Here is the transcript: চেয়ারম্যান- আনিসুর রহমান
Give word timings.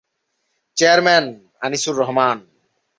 চেয়ারম্যান- 0.77 1.37
আনিসুর 1.61 1.95
রহমান 1.97 2.37